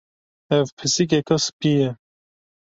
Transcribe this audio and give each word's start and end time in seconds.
Ev 0.57 0.67
pisîkeka 0.77 1.37
spî 1.45 1.71
ye. 1.79 1.89